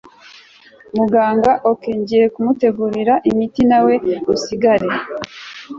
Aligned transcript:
Muganga 0.97 1.51
ok 1.71 1.81
ngiye 1.99 2.25
kumutegurira 2.33 3.13
imiti 3.29 3.61
nawe 3.69 3.93
usigare 4.33 4.87